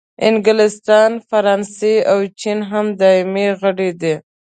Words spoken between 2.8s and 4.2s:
دایمي غړي دي.